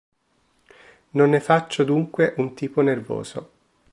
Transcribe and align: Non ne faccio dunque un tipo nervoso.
Non 1.11 1.29
ne 1.29 1.39
faccio 1.39 1.83
dunque 1.83 2.33
un 2.37 2.55
tipo 2.55 2.81
nervoso. 2.81 3.51